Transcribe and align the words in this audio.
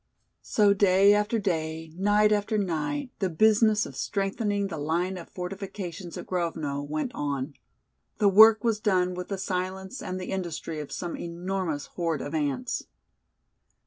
So 0.41 0.73
day 0.73 1.13
after 1.13 1.37
day, 1.37 1.91
night 1.95 2.31
after 2.31 2.57
night 2.57 3.11
the 3.19 3.29
business 3.29 3.85
of 3.85 3.95
strengthening 3.95 4.65
the 4.65 4.79
line 4.79 5.15
of 5.15 5.29
fortifications 5.29 6.17
at 6.17 6.25
Grovno 6.25 6.81
went 6.81 7.11
on. 7.13 7.53
The 8.17 8.27
work 8.27 8.63
was 8.63 8.79
done 8.79 9.13
with 9.13 9.27
the 9.27 9.37
silence 9.37 10.01
and 10.01 10.19
the 10.19 10.31
industry 10.31 10.79
of 10.79 10.91
some 10.91 11.15
enormous 11.15 11.85
horde 11.85 12.23
of 12.23 12.33
ants. 12.33 12.87